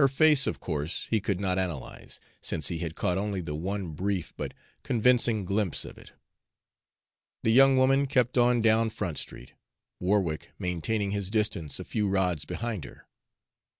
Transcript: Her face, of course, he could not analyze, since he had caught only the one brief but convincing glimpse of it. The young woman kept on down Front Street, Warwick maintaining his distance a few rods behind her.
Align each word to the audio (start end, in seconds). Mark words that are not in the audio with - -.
Her 0.00 0.08
face, 0.08 0.48
of 0.48 0.58
course, 0.58 1.06
he 1.08 1.20
could 1.20 1.38
not 1.38 1.56
analyze, 1.56 2.18
since 2.40 2.66
he 2.66 2.78
had 2.78 2.96
caught 2.96 3.16
only 3.16 3.40
the 3.40 3.54
one 3.54 3.92
brief 3.92 4.34
but 4.36 4.54
convincing 4.82 5.44
glimpse 5.44 5.84
of 5.84 5.96
it. 5.96 6.12
The 7.44 7.52
young 7.52 7.76
woman 7.76 8.08
kept 8.08 8.36
on 8.36 8.60
down 8.60 8.90
Front 8.90 9.18
Street, 9.18 9.52
Warwick 10.00 10.50
maintaining 10.58 11.12
his 11.12 11.30
distance 11.30 11.78
a 11.78 11.84
few 11.84 12.08
rods 12.08 12.44
behind 12.44 12.84
her. 12.84 13.06